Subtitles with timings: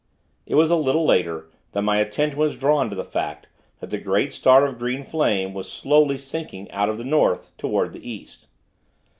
[0.47, 3.45] It was a little later, that my attention was drawn to the fact,
[3.79, 7.93] that the great star of green flame, was slowly sinking out of the North, toward
[7.93, 8.47] the East.